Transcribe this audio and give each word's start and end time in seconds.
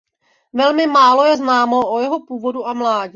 Velmi 0.53 0.87
málo 0.87 1.25
je 1.25 1.37
známo 1.37 1.91
o 1.91 1.99
jeho 1.99 2.25
původu 2.25 2.67
a 2.67 2.73
mládí. 2.73 3.09